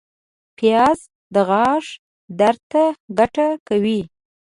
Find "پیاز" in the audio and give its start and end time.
0.57-0.99